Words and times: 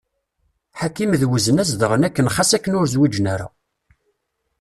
Ḥakim 0.79 1.11
d 1.21 1.23
Wezna 1.29 1.63
zedɣen 1.69 2.05
akken 2.07 2.31
xas 2.35 2.51
akken 2.57 2.77
ur 2.79 2.87
zwiǧen 2.93 3.25
ara. 3.33 3.47